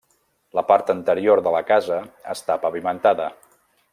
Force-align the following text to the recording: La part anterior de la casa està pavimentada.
La 0.59 0.63
part 0.69 0.87
anterior 0.93 1.41
de 1.49 1.53
la 1.57 1.61
casa 1.73 2.01
està 2.35 2.57
pavimentada. 2.67 3.31